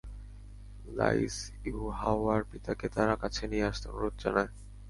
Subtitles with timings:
[0.97, 1.35] লাঈছ
[1.65, 4.51] ইউহাওয়ার পিতাকে তার কাছে নিয়ে আসতে অনুরোধ জানায়।